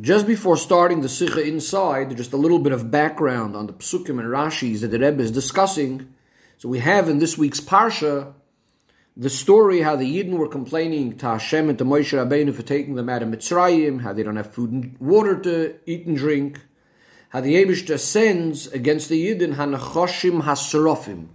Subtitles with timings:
[0.00, 4.18] Just before starting the Sikha inside, just a little bit of background on the Psukim
[4.18, 6.12] and Rashis that the Rebbe is discussing.
[6.58, 8.34] So we have in this week's Parsha
[9.16, 12.96] the story how the Yidden were complaining to Hashem and to Moshe Rabbeinu for taking
[12.96, 16.60] them out of Mitzrayim, how they don't have food and water to eat and drink,
[17.28, 21.28] how the Abishta sends against the Yidden Hanachoshim Hasrofim.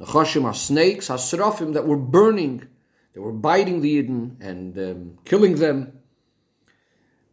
[0.00, 2.66] Nachoshim are snakes, Hasrofim that were burning,
[3.12, 5.93] they were biting the Yidden and um, killing them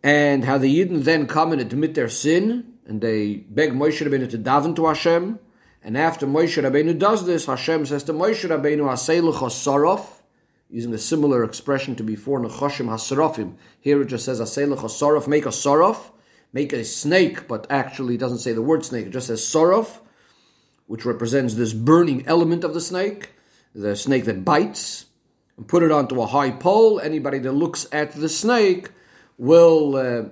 [0.04, 4.30] and how the Yidden then come and admit their sin, and they beg Moshe Rabbeinu
[4.30, 5.40] to daven to Hashem.
[5.84, 10.06] And after Moshe Rabbeinu does this, Hashem says to Moshe Rabbeinu, "Aseiluch hasarof,"
[10.70, 13.54] using a similar expression to before Nechoshim hasarofim.
[13.80, 16.12] Here it just says "Aseiluch hasarof," make a sorof,
[16.54, 19.08] make a snake, but actually doesn't say the word snake.
[19.08, 20.00] It just says sorof,
[20.88, 23.30] which represents this burning element of the snake,
[23.74, 25.06] the snake that bites,
[25.58, 27.00] and put it onto a high pole.
[27.00, 28.90] Anybody that looks at the snake
[29.42, 30.24] will uh,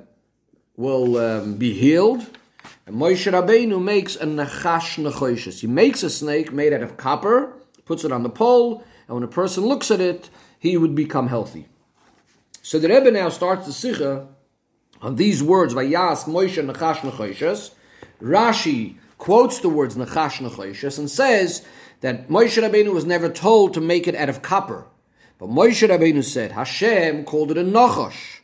[0.77, 2.21] will um, be healed.
[2.85, 5.61] And Moshe Rabbeinu makes a nachash nechoshes.
[5.61, 7.53] He makes a snake made out of copper,
[7.85, 11.27] puts it on the pole, and when a person looks at it, he would become
[11.27, 11.67] healthy.
[12.61, 14.27] So the Rebbe now starts the sikha
[15.01, 17.71] on these words, Vayas Moshe nachash nechoshes.
[18.21, 21.65] Rashi quotes the words nachash nechoshes and says
[22.01, 24.85] that Moshe Rabbeinu was never told to make it out of copper.
[25.39, 28.39] But Moshe Rabbeinu said, Hashem called it a nachash.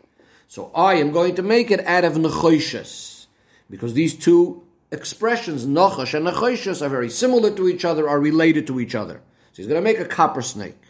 [0.48, 3.26] So I am going to make it out of nechoshes.
[3.70, 8.68] Because these two expressions, nachash and nechoshes, are very similar to each other, are related
[8.68, 9.22] to each other.
[9.52, 10.82] So he's going to make a copper snake.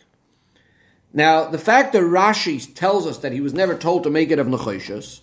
[1.13, 4.39] Now, the fact that Rashi tells us that he was never told to make it
[4.39, 5.21] of nechoshes,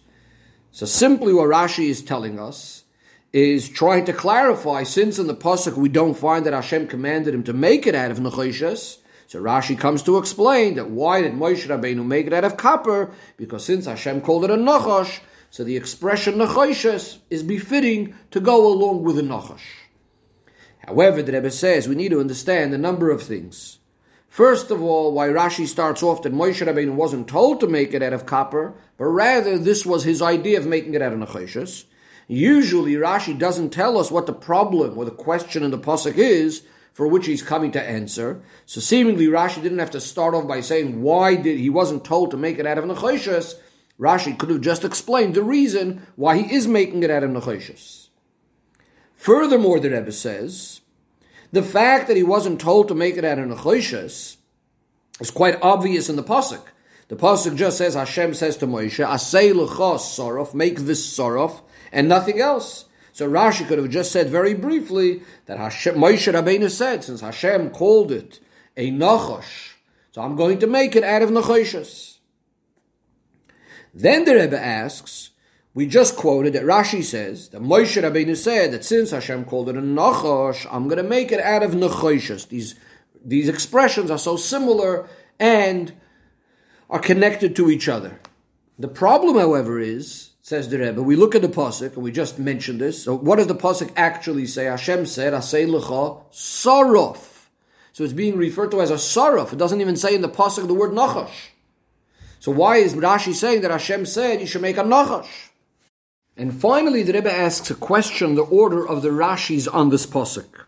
[0.70, 2.84] so simply what Rashi is telling us
[3.30, 7.42] is trying to clarify, since in the Pasuk we don't find that Hashem commanded him
[7.44, 8.98] to make it out of nechoshes,
[9.32, 13.14] so Rashi comes to explain that why did Moshe Rabbeinu make it out of copper?
[13.38, 18.70] Because since Hashem called it a nachash, so the expression nachoshes is befitting to go
[18.70, 19.62] along with the nachash.
[20.86, 23.78] However, the Rebbe says we need to understand a number of things.
[24.28, 28.02] First of all, why Rashi starts off that Moshe Rabbeinu wasn't told to make it
[28.02, 31.84] out of copper, but rather this was his idea of making it out of nachoshes.
[32.28, 36.64] Usually, Rashi doesn't tell us what the problem or the question in the pasuk is,
[36.92, 38.42] for which he's coming to answer.
[38.66, 42.30] So seemingly Rashi didn't have to start off by saying why did he wasn't told
[42.30, 43.54] to make it out of nechoshes.
[43.98, 48.08] Rashi could have just explained the reason why he is making it out of nechoshes.
[49.14, 50.80] Furthermore, the Rebbe says
[51.52, 54.36] the fact that he wasn't told to make it out of nechoshes
[55.20, 56.62] is quite obvious in the pasuk.
[57.08, 61.60] The pasuk just says Hashem says to Moshe, "Asay l'chos sorof, make this sorof,
[61.92, 66.70] and nothing else." So Rashi could have just said very briefly that Hashem, Moshe Rabbeinu
[66.70, 68.40] said, since Hashem called it
[68.76, 69.74] a nachash,
[70.12, 72.18] so I'm going to make it out of nachoshes.
[73.94, 75.30] Then the Rebbe asks,
[75.74, 79.76] we just quoted that Rashi says that Moshe Rabbeinu said that since Hashem called it
[79.76, 82.48] a nachash, I'm going to make it out of nachoshes.
[82.48, 82.74] These
[83.24, 85.08] these expressions are so similar
[85.38, 85.92] and
[86.90, 88.18] are connected to each other.
[88.78, 91.00] The problem, however, is says the Rebbe.
[91.00, 93.04] We look at the pasuk, and we just mentioned this.
[93.04, 94.64] So, what does the pasuk actually say?
[94.64, 97.28] Hashem said, "Asay lecha sarof."
[97.92, 99.52] So it's being referred to as a sarof.
[99.52, 101.50] It doesn't even say in the pasuk the word nachash.
[102.40, 105.50] So why is Rashi saying that Hashem said you should make a nachash?
[106.36, 110.66] And finally, the Rebbe asks a question: the order of the Rashis on this pasuk.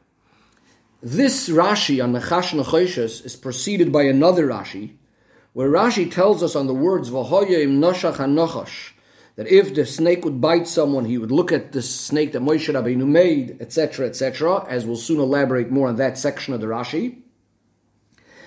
[1.03, 4.93] This Rashi on Nachash Nachoshes is preceded by another Rashi,
[5.53, 8.94] where Rashi tells us on the words "V'hoyim noshach hanochash."
[9.37, 12.73] That if the snake would bite someone, he would look at the snake that Moshe
[12.73, 17.21] Rabbeinu made, etc., etc., as we'll soon elaborate more on that section of the Rashi.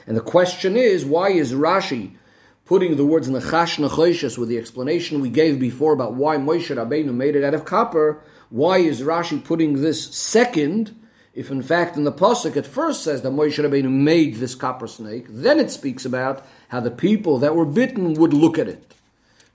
[0.06, 2.16] And the question is, why is Rashi
[2.64, 7.14] putting the words Nechash Nechoshes with the explanation we gave before about why Moshe Rabbeinu
[7.14, 8.22] made it out of copper?
[8.50, 10.98] Why is Rashi putting this second,
[11.34, 14.88] if in fact in the Pasuk it first says that Moshe Rabbeinu made this copper
[14.88, 18.94] snake, then it speaks about how the people that were bitten would look at it.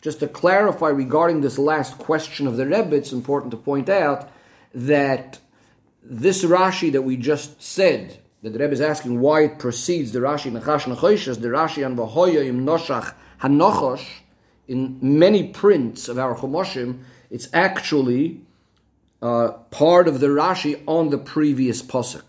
[0.03, 4.29] Just to clarify regarding this last question of the Rebbe, it's important to point out
[4.75, 5.39] that
[6.03, 10.19] this Rashi that we just said, that the Rebbe is asking why it precedes the
[10.19, 14.05] Rashi Nachash Nachoshes, the Rashi on Vahoya im Noshach Hanochosh,
[14.67, 18.41] in many prints of our Chomoshim, it's actually
[19.21, 22.23] uh, part of the Rashi on the previous Pasuk.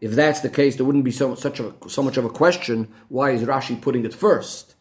[0.00, 2.92] If that's the case, there wouldn't be so, such a, so much of a question,
[3.08, 4.75] why is Rashi putting it first?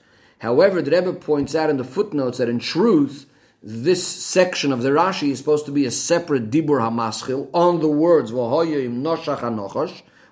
[0.45, 3.25] However, the Rebbe points out in the footnotes that in truth,
[3.63, 7.87] this section of the Rashi is supposed to be a separate Dibur HaMaschil on the
[7.87, 8.31] words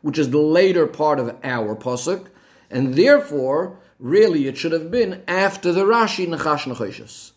[0.04, 2.28] which is the later part of our Pasuk,
[2.70, 7.32] and therefore, really it should have been after the Rashi Nechash Nechoshes.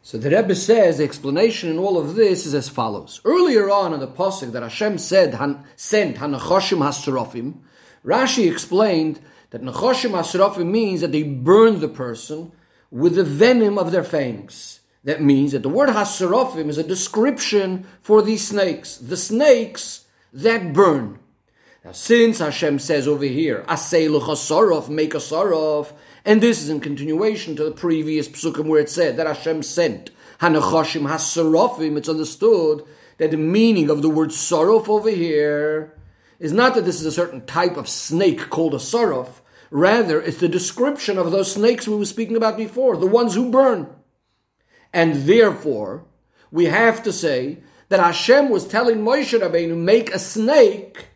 [0.00, 3.20] So the Rebbe says the explanation in all of this is as follows.
[3.24, 7.54] Earlier on in the pasuk that Hashem said han, sent Hanachoshim Hasrofim,
[8.04, 9.18] Rashi explained
[9.50, 12.52] that Nachoshim Hasrofim means that they burn the person
[12.90, 14.80] with the venom of their fangs.
[15.04, 20.72] That means that the word Hasrofim is a description for these snakes, the snakes that
[20.72, 21.20] burn.
[21.84, 25.92] Now, since Hashem says over here, Asay Luchasarov, make a Sarov,
[26.24, 30.10] and this is in continuation to the previous psukim where it said that Hashem sent
[30.40, 31.96] Hanachashim Hasarofim.
[31.96, 32.82] It's understood
[33.18, 35.94] that the meaning of the word Sarof over here
[36.38, 39.40] is not that this is a certain type of snake called a Sarof.
[39.70, 43.50] Rather, it's the description of those snakes we were speaking about before, the ones who
[43.50, 43.88] burn.
[44.92, 46.04] And therefore,
[46.50, 51.08] we have to say that Hashem was telling Moshe Rabbeinu, make a snake,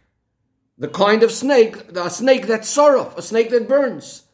[0.76, 4.24] the kind of snake, a snake that sorrow, a snake that burns.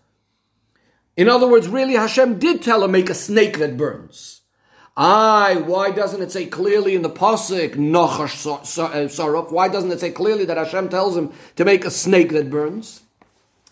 [1.16, 4.35] In other words, really Hashem did tell him make a snake that burns.
[4.96, 8.60] Aye, why doesn't it say clearly in the Pasuk, Nochash uh,
[9.08, 9.52] Saraf?
[9.52, 13.02] Why doesn't it say clearly that Hashem tells him to make a snake that burns?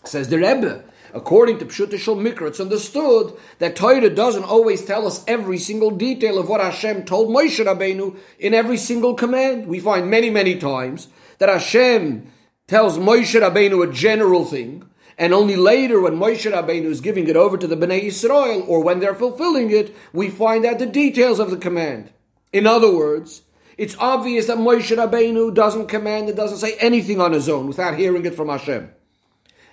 [0.03, 0.83] Says the Rebbe.
[1.15, 5.89] According to Pshuta Shul Mikra, it's understood that Torah doesn't always tell us every single
[5.89, 9.65] detail of what Hashem told Moshe Rabbeinu in every single command.
[9.65, 11.07] We find many, many times
[11.39, 12.31] that Hashem
[12.67, 14.87] tells Moshe Rabbeinu a general thing,
[15.17, 18.83] and only later, when Moshe Rabbeinu is giving it over to the Bnei Yisrael, or
[18.83, 22.09] when they're fulfilling it, we find out the details of the command.
[22.51, 23.43] In other words,
[23.77, 27.97] it's obvious that Moshe Rabbeinu doesn't command and doesn't say anything on his own without
[27.97, 28.91] hearing it from Hashem.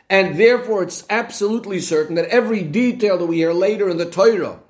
[0.09, 4.61] And therefore, it's absolutely certain that every detail that we hear later in the Torah,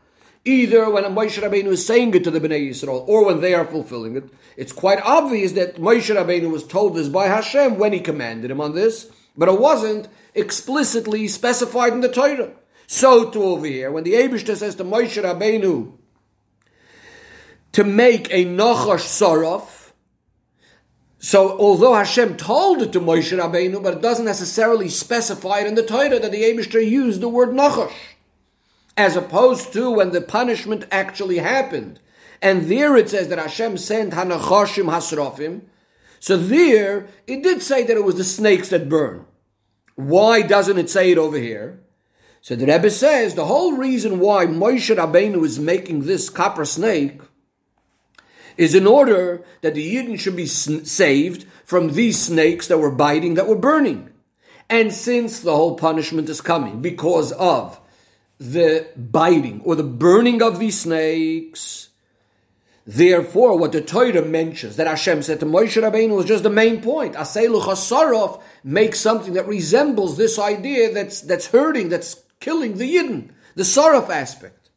[0.45, 3.65] either when Moshe Rabbeinu is saying it to the Bnei Yisrael or when they are
[3.65, 4.25] fulfilling it,
[4.57, 8.61] it's quite obvious that Moshe Rabbeinu was told this by Hashem when he commanded him
[8.61, 12.52] on this, but it wasn't explicitly specified in the Torah.
[12.87, 15.93] So too over here, when the Abishta says to Moshe Rabbeinu
[17.73, 19.93] to make a Nachash Saraf,
[21.19, 25.75] so although Hashem told it to Moshe Rabbeinu, but it doesn't necessarily specify it in
[25.75, 27.94] the Torah that the Abishta used the word Nachash,
[28.96, 32.00] as opposed to when the punishment actually happened.
[32.43, 35.62] And there it says that Hashem sent Hanachashim Hasrafim.
[36.19, 39.25] So there, it did say that it was the snakes that burn.
[40.09, 41.81] Why doesn't it say it over here?
[42.41, 47.21] So the Rebbe says the whole reason why Moshe Rabbeinu is making this copper snake
[48.57, 53.35] is in order that the Yidden should be saved from these snakes that were biting,
[53.35, 54.11] that were burning.
[54.69, 57.81] And since the whole punishment is coming because of
[58.39, 61.91] the biting or the burning of these snakes,
[62.84, 66.82] Therefore, what the Torah mentions that Hashem said to Moshe Rabbeinu was just the main
[66.82, 67.14] point.
[67.14, 73.31] Aselu Chasarov makes something that resembles this idea that's that's hurting, that's killing the Yidden,
[73.55, 74.70] the Saraf aspect.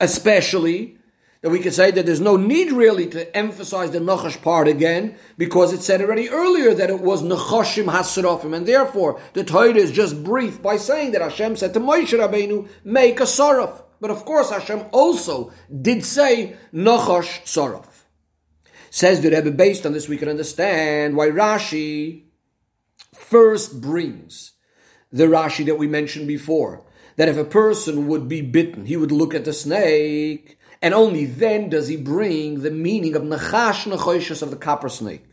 [0.00, 0.96] Especially
[1.42, 5.16] that we could say that there's no need really to emphasize the Nachash part again,
[5.36, 9.92] because it said already earlier that it was Nachashim Hasarofim, and therefore the Torah is
[9.92, 13.82] just brief by saying that Hashem said to Moshe Rabbeinu, make a Saraf.
[14.00, 15.52] But of course, Hashem also
[15.82, 17.86] did say Nachash Saraf.
[18.90, 22.24] Says the Rebbe, based on this, we can understand why Rashi
[23.14, 24.52] first brings
[25.10, 26.84] the Rashi that we mentioned before.
[27.16, 31.24] That if a person would be bitten, he would look at the snake, and only
[31.24, 35.24] then does he bring the meaning of Nachash Nachoshes of the copper snake.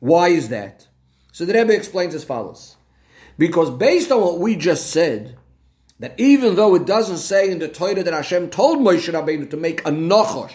[0.00, 0.88] Why is that?
[1.32, 2.76] So the Rebbe explains as follows.
[3.38, 5.37] Because based on what we just said,
[5.98, 9.56] that even though it doesn't say in the Torah that Hashem told Moshe Rabbeinu to
[9.56, 10.52] make a nachosh,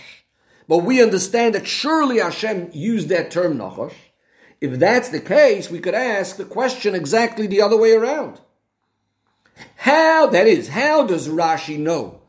[0.68, 3.94] but we understand that surely Hashem used that term nachosh.
[4.62, 8.40] If that's the case, we could ask the question exactly the other way around.
[9.76, 12.22] How, that is, how does Rashi know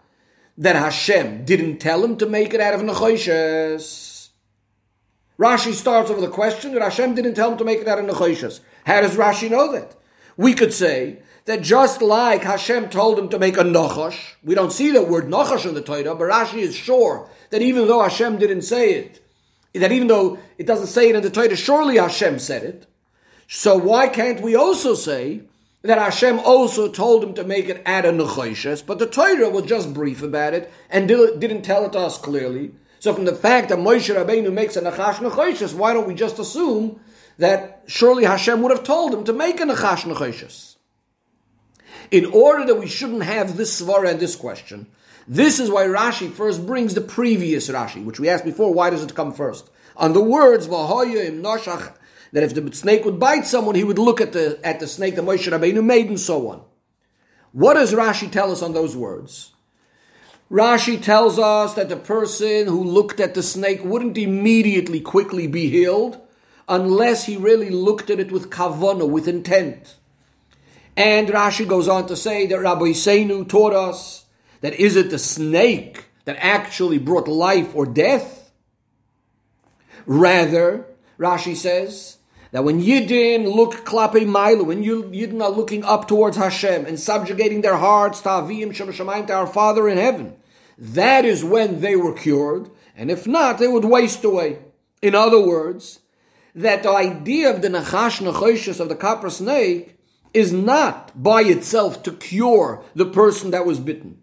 [0.59, 4.29] that Hashem didn't tell him to make it out of nechoshes?
[5.39, 8.07] Rashi starts with the question that Hashem didn't tell him to make it out of
[8.07, 8.61] nechoshes.
[8.85, 9.95] How does Rashi know that?
[10.37, 14.73] We could say that just like Hashem told him to make a nachash, we don't
[14.73, 18.39] see the word nachash in the Torah, but Rashi is sure that even though Hashem
[18.39, 19.21] didn't say it,
[19.75, 22.87] that even though it doesn't say it in the Torah, surely Hashem said it.
[23.47, 25.43] So why can't we also say
[25.83, 29.67] that Hashem also told him to make it at a nechoshes, but the Torah was
[29.67, 32.73] just brief about it and didn't tell it to us clearly.
[33.01, 36.39] So from the fact that Moshe Rabbeinu makes a nechash nechoshes, why don't we just
[36.39, 37.01] assume
[37.37, 40.74] that surely Hashem would have told him to make a nechash nechoshes?
[42.11, 44.87] In order that we shouldn't have this svara and this question.
[45.27, 49.03] This is why Rashi first brings the previous Rashi, which we asked before, why does
[49.03, 49.71] it come first?
[49.97, 50.69] On the words,
[52.35, 55.15] that if the snake would bite someone, he would look at the, at the snake
[55.17, 56.63] that Moshe Rabbeinu made and so on.
[57.53, 59.53] What does Rashi tell us on those words?
[60.51, 65.71] Rashi tells us that the person who looked at the snake wouldn't immediately quickly be
[65.71, 66.21] healed
[66.69, 69.97] unless he really looked at it with kavana, with intent.
[70.97, 74.27] And Rashi goes on to say that Rabboseinu taught us
[74.61, 78.53] that is it the snake that actually brought life or death?
[80.07, 80.87] Rather,
[81.19, 82.19] Rashi says
[82.53, 87.63] that when Yidden look klape milu, when Yidden are looking up towards Hashem and subjugating
[87.63, 90.37] their hearts to Avim Shem to our Father in heaven,
[90.79, 94.59] that is when they were cured, and if not, they would waste away.
[95.03, 96.01] In other words,
[96.55, 99.99] that the idea of the Nachash Nachoshes of the copper snake
[100.35, 104.23] is not by itself to cure the person that was bitten.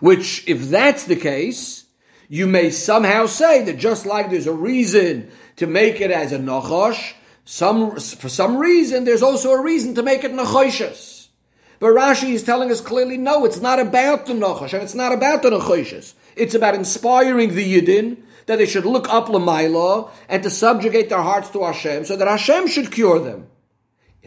[0.00, 1.84] Which, if that's the case,
[2.28, 6.38] you may somehow say that just like there's a reason to make it as a
[6.38, 7.14] nachash.
[7.44, 11.28] Some, for some reason, there's also a reason to make it nachoshes.
[11.80, 15.12] But Rashi is telling us clearly, no, it's not about the nachash, and it's not
[15.12, 16.14] about the nachoshes.
[16.36, 21.22] It's about inspiring the yidin that they should look up Lamaila and to subjugate their
[21.22, 23.46] hearts to Hashem so that Hashem should cure them.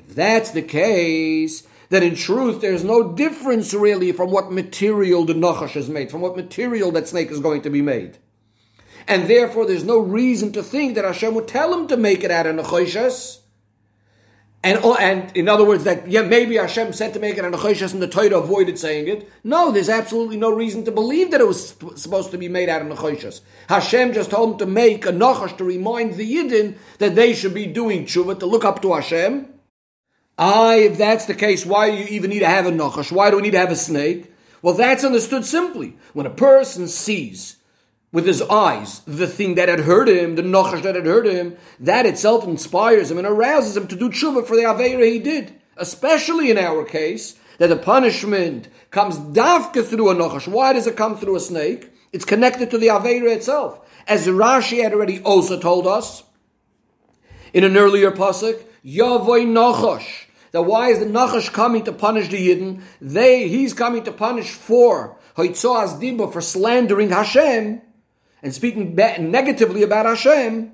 [0.07, 5.33] If that's the case, then in truth there's no difference really from what material the
[5.33, 8.17] Nachash is made, from what material that snake is going to be made
[9.07, 12.31] and therefore there's no reason to think that Hashem would tell him to make it
[12.31, 13.39] out of Nechoshas.
[14.63, 17.49] And, oh, and in other words, that yeah, maybe Hashem said to make it a
[17.49, 19.27] nechoshas and the Torah avoided saying it.
[19.43, 22.83] No, there's absolutely no reason to believe that it was supposed to be made out
[22.83, 23.41] of nechoshas.
[23.69, 27.55] Hashem just told him to make a nachash to remind the Yidden that they should
[27.55, 29.50] be doing tshuva, to look up to Hashem.
[30.37, 33.11] Ah, if that's the case, why do you even need to have a nachash?
[33.11, 34.33] Why do we need to have a snake?
[34.61, 35.97] Well, that's understood simply.
[36.13, 37.57] When a person sees
[38.11, 41.57] with his eyes the thing that had hurt him, the nochash that had hurt him,
[41.79, 45.53] that itself inspires him and arouses him to do tshuva for the aveira he did.
[45.77, 50.47] Especially in our case, that the punishment comes dafka through a nochash.
[50.47, 51.91] Why does it come through a snake?
[52.11, 53.79] It's connected to the aveira itself.
[54.07, 56.23] As Rashi had already also told us
[57.53, 60.25] in an earlier pasuk, Yavoy Nachash.
[60.51, 62.81] That why is the Nachash coming to punish the Yidden?
[62.99, 67.81] They, he's coming to punish for Hoitzoas Dimba for slandering Hashem
[68.43, 70.71] and speaking negatively about Hashem,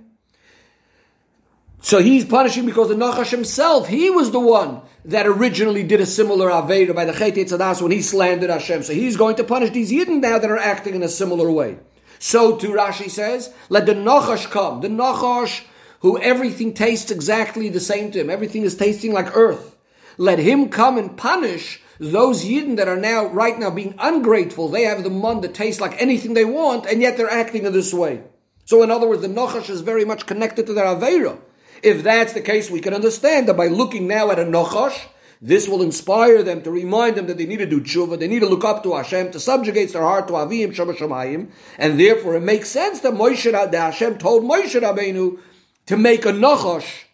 [1.82, 6.06] so he's punishing because the Nachash himself, he was the one that originally did a
[6.06, 8.84] similar Aveda by the Chet Tzadas when he slandered Hashem.
[8.84, 11.78] So he's going to punish these Yidden now that are acting in a similar way.
[12.20, 14.82] So too Rashi says, let the Nachash come.
[14.82, 15.64] The Nachash,
[16.00, 18.30] who everything tastes exactly the same to him.
[18.30, 19.75] Everything is tasting like earth.
[20.18, 24.84] Let him come and punish those Yidden that are now, right now, being ungrateful, they
[24.84, 27.94] have the mun that tastes like anything they want, and yet they're acting in this
[27.94, 28.22] way.
[28.66, 31.39] So, in other words, the Nachash is very much connected to their Aveira.
[31.82, 35.08] If that's the case, we can understand that by looking now at a Nachash,
[35.42, 38.39] this will inspire them to remind them that they need to do tshuva, they need
[38.39, 42.42] to look up to Hashem, to subjugate their heart to Avim Shabbat and therefore it
[42.42, 45.39] makes sense that Moshe, that Hashem told Moshe Rabbeinu
[45.88, 47.06] to make a Nachash.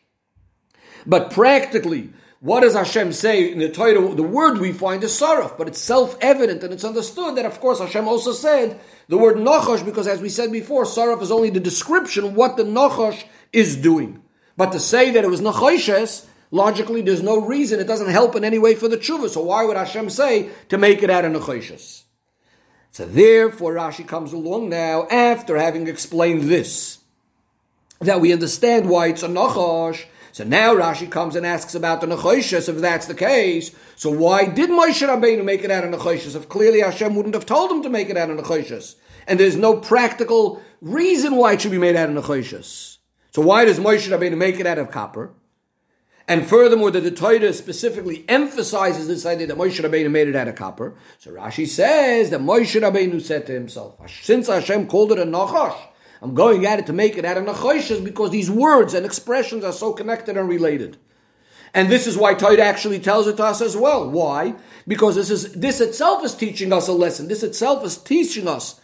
[1.05, 4.13] But practically, what does Hashem say in the Torah?
[4.13, 7.79] The word we find is saraf, but it's self-evident and it's understood that, of course,
[7.79, 11.61] Hashem also said the word nachash because, as we said before, saraf is only the
[11.61, 14.21] description what the nachash is doing.
[14.57, 17.79] But to say that it was nachoshes, logically, there's no reason.
[17.79, 19.29] It doesn't help in any way for the tshuva.
[19.29, 22.03] So why would Hashem say to make it out of nachoshes?
[22.91, 26.99] So therefore, Rashi comes along now after having explained this,
[28.05, 32.07] that we understand why it's a nachash so now Rashi comes and asks about the
[32.07, 33.69] Nechoshes, if that's the case.
[33.95, 36.35] So why did Moshe Rabbeinu make it out of Nechoshes?
[36.35, 38.95] If clearly Hashem wouldn't have told him to make it out of Nechoshes.
[39.27, 42.97] And there's no practical reason why it should be made out of Nechoshes.
[43.29, 45.33] So why does Moshe Rabbeinu make it out of copper?
[46.27, 50.47] And furthermore, that the Torah specifically emphasizes this idea that Moshe Rabbeinu made it out
[50.47, 50.95] of copper.
[51.19, 55.77] So Rashi says that Moshe Rabbeinu said to himself, since Hashem called it a Nachash,
[56.23, 59.65] I'm going at it to make it out of Nachoshas because these words and expressions
[59.65, 60.95] are so connected and related.
[61.73, 64.09] And this is why Torah actually tells it to us as well.
[64.09, 64.55] Why?
[64.87, 67.27] Because this is this itself is teaching us a lesson.
[67.27, 68.79] This itself is teaching us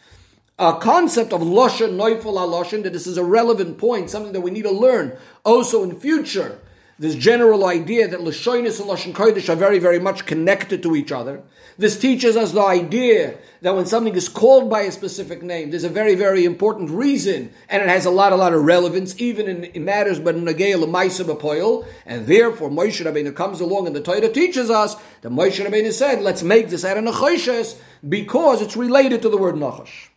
[0.58, 4.52] a concept of loshen noifel loshen that this is a relevant point, something that we
[4.52, 6.60] need to learn also in future
[7.00, 11.14] this general idea that Lashonis and Lashon Kodesh are very, very much connected to each
[11.14, 11.42] other.
[11.78, 15.86] This teaches us the idea that when something is called by a specific name, there's
[15.86, 19.48] a very, very important reason, and it has a lot, a lot of relevance, even
[19.48, 23.96] in, in matters but in Nagea Lamaisa Bapoil, and therefore Moshe Rabbeinu comes along and
[23.96, 27.78] the Torah teaches us that Moshe Rabbeinu said, let's make this Nachoshes
[28.08, 30.10] because it's related to the word Nachosh.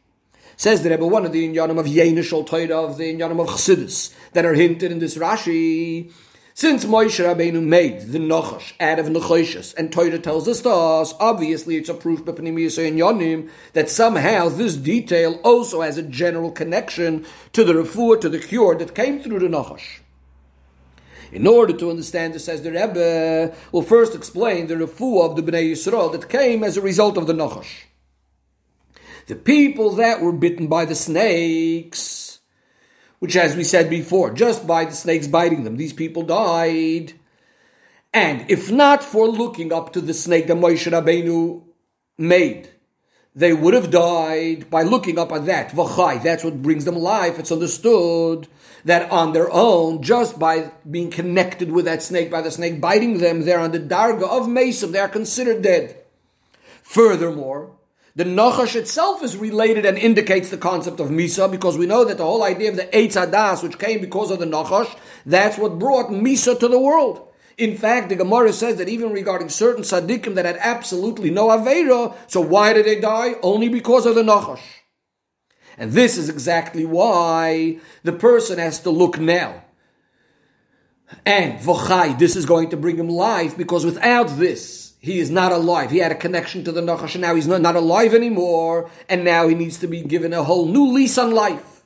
[0.56, 4.12] Says the Rebbe, one of the inyanim of Yenishal Torah, of the inyanim of Chassidus,
[4.32, 6.12] that are hinted in this Rashi,
[6.54, 11.14] Since Moshe Rabbeinu made the Nachash out of Nachoshes, and Torah tells us to us,
[11.18, 17.24] obviously it's a proof and Yonim that somehow this detail also has a general connection
[17.54, 20.00] to the refuah, to the cure that came through the Nachash.
[21.32, 25.42] In order to understand this, says the Rebbe, we'll first explain the refuah of the
[25.42, 27.84] Bnei Yisrael that came as a result of the Nachash.
[29.26, 32.21] The people that were bitten by the snakes,
[33.22, 37.12] which, as we said before, just by the snakes biting them, these people died.
[38.12, 41.62] And if not for looking up to the snake that Moshe Rabbeinu
[42.18, 42.70] made,
[43.32, 45.70] they would have died by looking up at that.
[45.70, 47.38] V'chai, that's what brings them life.
[47.38, 48.48] It's understood
[48.84, 53.18] that on their own, just by being connected with that snake, by the snake biting
[53.18, 55.96] them, they're on the darga of Mesim, they are considered dead.
[56.82, 57.76] Furthermore,
[58.14, 62.18] the Nachash itself is related and indicates the concept of Misa because we know that
[62.18, 65.78] the whole idea of the Eitz Hadas, which came because of the Nachash, that's what
[65.78, 67.28] brought Misa to the world.
[67.56, 72.14] In fact, the Gemara says that even regarding certain tzaddikim that had absolutely no Aveira,
[72.26, 73.34] so why did they die?
[73.42, 74.60] Only because of the Nachash.
[75.78, 79.64] And this is exactly why the person has to look now.
[81.24, 85.50] And V'chai, this is going to bring him life because without this, he is not
[85.50, 85.90] alive.
[85.90, 89.48] He had a connection to the Nachash, and now he's not, alive anymore, and now
[89.48, 91.82] he needs to be given a whole new lease on life.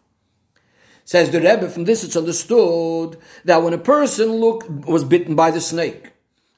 [1.06, 5.50] Says the Rebbe, from this it's understood that when a person look, was bitten by
[5.50, 6.12] the snake,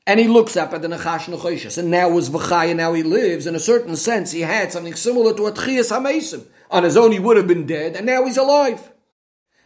[0.04, 3.04] and he looks up at the Nachash Nachoshes, and now was V'chai, and now he
[3.04, 6.44] lives, in a certain sense, he had something similar to a Tchias HaMesim.
[6.72, 8.90] On his own, he would have been dead, and now he's alive.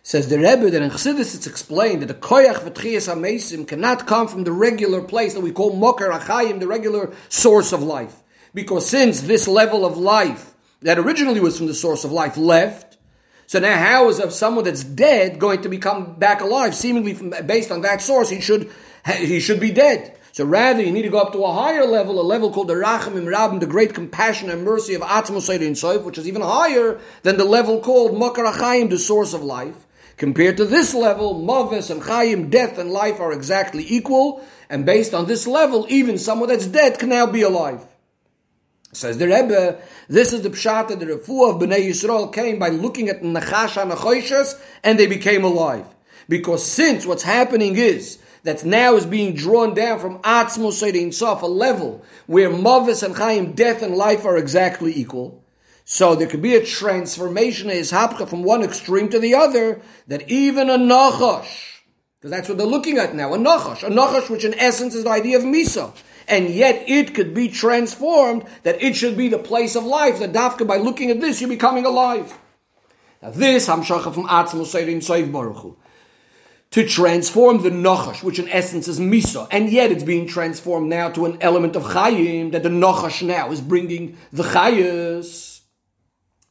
[0.04, 4.26] Says the Rebbe that in Chassidus it's explained that the koyach v'tchias hamesim cannot come
[4.26, 8.16] from the regular place that we call moker achayim, the regular source of life.
[8.52, 12.98] Because since this level of life that originally was from the source of life left,
[13.46, 16.74] so now how is someone that's dead going to become back alive?
[16.74, 18.70] Seemingly from, based on that source, he should
[19.06, 20.18] he should be dead.
[20.32, 22.74] So rather, you need to go up to a higher level, a level called the
[22.74, 26.98] Rachamim Rabim, the great compassion and mercy of Atzmos and Soif, which is even higher
[27.22, 29.86] than the level called Makar Achayim, the source of life.
[30.22, 35.14] Compared to this level, Mavis and Chaim, death and life are exactly equal, and based
[35.14, 37.84] on this level, even someone that's dead can now be alive.
[38.92, 42.68] Says the Rebbe, this is the pshat that the refuah of Bnei Yisrael came by
[42.68, 45.86] looking at Nachash and and they became alive.
[46.28, 51.46] Because since what's happening is that now is being drawn down from Atzmos Sof, a
[51.46, 55.41] level where Mavis and Chaim, death and life are exactly equal,
[55.84, 60.28] so there could be a transformation is hapcha from one extreme to the other, that
[60.28, 61.80] even a nachash,
[62.18, 65.04] because that's what they're looking at now, a nachash, a nachash which in essence is
[65.04, 65.92] the idea of misa,
[66.28, 70.32] and yet it could be transformed, that it should be the place of life, that
[70.32, 72.38] dafka by looking at this, you're becoming alive.
[73.20, 75.76] Now this, Hamshacha from Atzmo Seirin Soiv Baruch
[76.72, 81.10] to transform the nachash, which in essence is misa, and yet it's being transformed now
[81.10, 85.51] to an element of chayim, that the nachash now is bringing the chayas.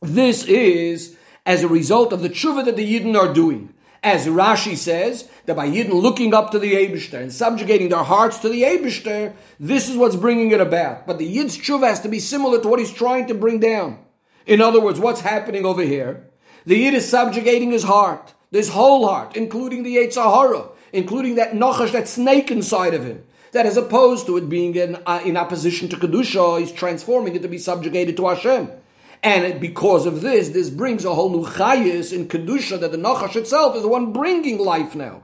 [0.02, 3.72] This is as a result of the tshuva that the Yidden are doing.
[4.02, 8.40] As Rashi says, that by Yidden looking up to the Abishter and subjugating their hearts
[8.40, 11.06] to the Abishter, this is what's bringing it about.
[11.06, 14.00] But the Yid's tshuva has to be similar to what he's trying to bring down.
[14.48, 16.28] In other words, what's happening over here?
[16.66, 21.54] The Yid is subjugating his heart, his whole heart, including the Yetzer Hara, including that
[21.54, 23.24] Nachash, that snake inside of him.
[23.52, 27.44] That as opposed to it being in, uh, in opposition to Kedusha, he's transforming it
[27.44, 28.72] to be subjugated to Hashem.
[29.24, 33.36] And because of this, this brings a whole new chayis in Kedusha that the Nachash
[33.36, 35.24] itself is the one bringing life now.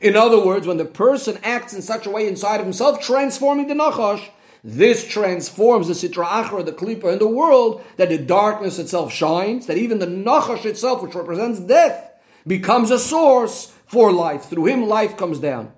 [0.00, 3.66] In other words, when the person acts in such a way inside of himself, transforming
[3.66, 4.28] the Nachash,
[4.62, 9.66] this transforms the Sitra Achra, the Klippa in the world, that the darkness itself shines,
[9.66, 12.12] that even the Nachash itself, which represents death,
[12.46, 14.44] becomes a source for life.
[14.44, 15.72] Through him, life comes down.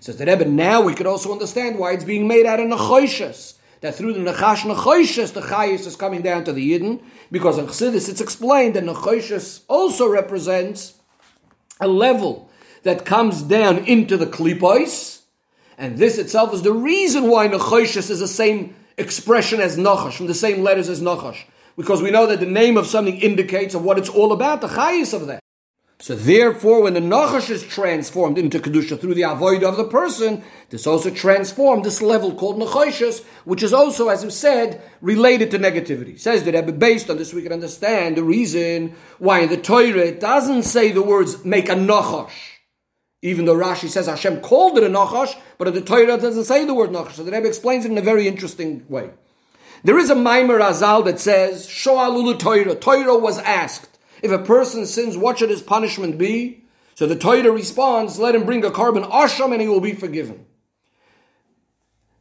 [0.00, 3.54] Says the Rebbe, now we could also understand why it's being made out of Nachoshes
[3.82, 7.66] that through the Nechash Nechoshes, the Chayis is coming down to the Yidden, because in
[7.66, 10.94] Chassidus it's explained that Nechoshes also represents
[11.80, 12.48] a level
[12.84, 15.22] that comes down into the Klipos,
[15.76, 20.28] and this itself is the reason why Nechoshes is the same expression as Nachash, from
[20.28, 21.42] the same letters as Nachash,
[21.76, 24.68] because we know that the name of something indicates of what it's all about, the
[24.68, 25.41] Chayis of that.
[26.02, 30.42] So therefore, when the Nachash is transformed into Kedusha through the avoid of the person,
[30.70, 35.60] this also transformed this level called Nachoshes, which is also, as we said, related to
[35.60, 36.18] negativity.
[36.18, 40.00] Says the Rebbe, based on this we can understand the reason why in the Torah
[40.00, 42.32] it doesn't say the words make a Nachash.
[43.22, 46.46] Even though Rashi says Hashem called it a Nachash, but in the Torah it doesn't
[46.46, 47.12] say the word Nachash.
[47.12, 49.10] So the Rebbe explains it in a very interesting way.
[49.84, 52.74] There is a Maimer Azal that says, Shoalulu Torah.
[52.74, 53.91] Torah was asked,
[54.22, 56.64] if a person sins, what should his punishment be?
[56.94, 60.46] So the Torah responds, let him bring a korban asham and he will be forgiven.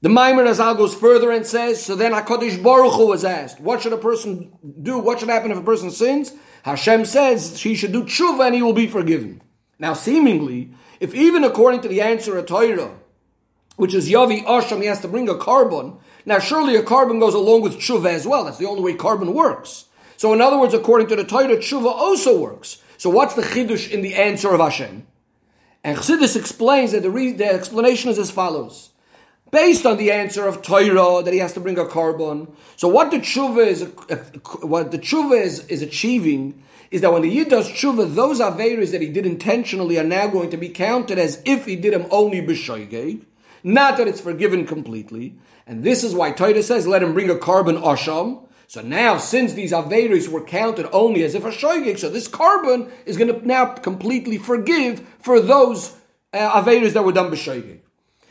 [0.01, 3.81] The Maimer Azal goes further and says, so then HaKadosh Baruch Hu was asked, what
[3.81, 4.97] should a person do?
[4.97, 6.33] What should happen if a person sins?
[6.63, 9.43] Hashem says he should do tshuva and he will be forgiven.
[9.77, 12.95] Now seemingly, if even according to the answer of Torah,
[13.75, 17.35] which is Yavi Asham, he has to bring a korban, now surely a korban goes
[17.35, 18.45] along with tshuva as well.
[18.45, 19.85] That's the only way korban works.
[20.21, 22.77] So in other words, according to the Torah, tshuva also works.
[22.99, 25.07] So what's the chidush in the answer of Hashem?
[25.83, 28.91] And Chassidus explains that the, re- the explanation is as follows.
[29.49, 33.09] Based on the answer of Torah that he has to bring a korban, so what
[33.09, 33.81] the tshuva is,
[34.61, 38.91] what the tshuva is, is achieving is that when the yid does tshuva, those averis
[38.91, 42.05] that he did intentionally are now going to be counted as if he did them
[42.11, 43.25] only b'shoigeg,
[43.63, 45.33] not that it's forgiven completely.
[45.65, 48.47] And this is why Torah says, let him bring a korban asham.
[48.71, 52.89] So now, since these Averis were counted only as if a Shoigig, so this korban
[53.05, 55.93] is going to now completely forgive for those
[56.31, 57.79] uh, Averis that were done b'Shoigig.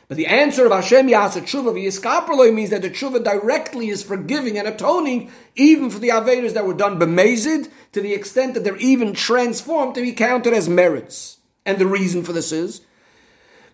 [0.08, 4.56] But the answer of Hashem Yasa Tshuva v'Yiskaperloi means that the Tshuva directly is forgiving
[4.56, 8.76] and atoning even for the Averis that were done b'Mezid to the extent that they're
[8.78, 11.36] even transformed to be counted as merits.
[11.66, 12.80] And the reason for this is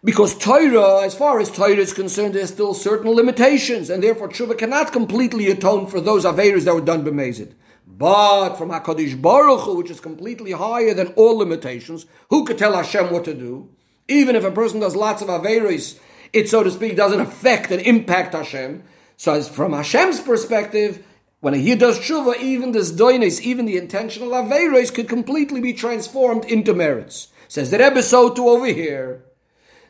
[0.07, 4.57] because Torah, as far as Torah is concerned, there's still certain limitations, and therefore tshuva
[4.57, 7.55] cannot completely atone for those averas that were done by b'mezid.
[7.85, 12.77] But from Hakadosh Baruch Hu, which is completely higher than all limitations, who could tell
[12.77, 13.69] Hashem what to do?
[14.07, 15.99] Even if a person does lots of averas,
[16.33, 18.85] it so to speak doesn't affect and impact Hashem.
[19.17, 21.05] So, as from Hashem's perspective,
[21.41, 26.45] when yid does tshuva, even this doines, even the intentional averas, could completely be transformed
[26.45, 27.27] into merits.
[27.49, 29.26] Says the Rebbe so too over here.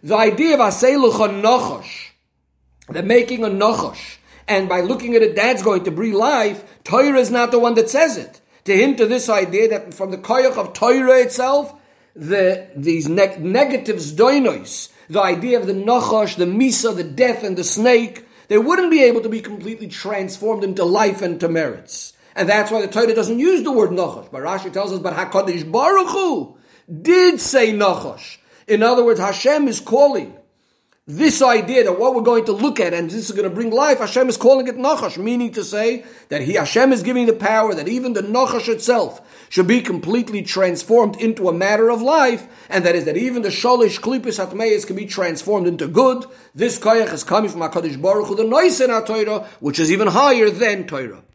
[0.03, 2.11] The idea of Aseluch Nochosh,
[2.89, 7.19] the making a Nochosh, and by looking at it, that's going to breathe life, Torah
[7.19, 8.41] is not the one that says it.
[8.65, 11.75] To hint to this idea that from the koyach of Torah itself,
[12.15, 17.57] the, these ne- negatives doinois, the idea of the Nochosh, the Misa, the death, and
[17.57, 22.13] the snake, they wouldn't be able to be completely transformed into life and to merits.
[22.35, 24.31] And that's why the Torah doesn't use the word Nochosh.
[24.31, 26.57] But Rashi tells us, but HaKadosh Baruch Hu
[27.03, 28.39] did say Nochosh.
[28.67, 30.37] In other words, Hashem is calling
[31.09, 33.71] this idea that what we're going to look at and this is going to bring
[33.71, 37.33] life, Hashem is calling it Nachash, meaning to say that he, Hashem is giving the
[37.33, 42.49] power that even the Nachash itself should be completely transformed into a matter of life,
[42.69, 46.25] and that is that even the Sholish Klipis Hatmeis can be transformed into good.
[46.57, 50.51] This Koyach is coming from HaKadosh Baruch Hu, the Noisen Torah, which is even higher
[50.51, 51.23] than Torah.